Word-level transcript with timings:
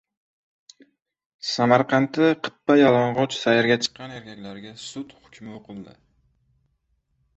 Samarqandda 1.49 2.29
qippa-yalang‘och 2.47 3.37
«sayr»ga 3.43 3.77
chiqqan 3.83 4.15
erkaklarga 4.21 4.75
sud 4.87 5.15
hukmi 5.19 5.55
o‘qildi 5.59 5.95